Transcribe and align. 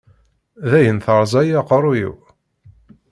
Dayen, 0.69 0.97
terẓa-yi 1.05 1.53
aqerru-iw. 1.61 2.13